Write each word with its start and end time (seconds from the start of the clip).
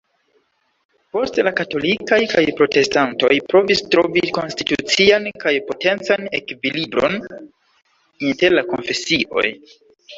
Poste 1.15 1.43
la 1.47 1.51
katolikaj 1.59 2.19
kaj 2.31 2.45
protestantoj 2.61 3.31
provis 3.53 3.85
trovi 3.93 4.25
konstitucian 4.39 5.31
kaj 5.47 5.55
potencan 5.71 6.29
ekvilibron 6.43 7.23
inter 8.33 8.61
la 8.61 8.69
konfesioj. 8.77 9.51